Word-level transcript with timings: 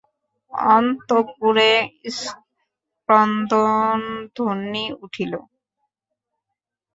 অন্তঃপুরে 0.73 1.71
ক্রন্দনধ্বনি 3.09 4.85
উঠিল। 5.03 5.33